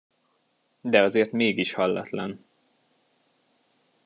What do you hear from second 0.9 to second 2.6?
azért mégis hallatlan.